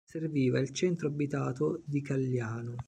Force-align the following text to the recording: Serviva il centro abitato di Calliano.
Serviva 0.03 0.57
il 0.57 0.71
centro 0.71 1.09
abitato 1.09 1.83
di 1.85 2.01
Calliano. 2.01 2.75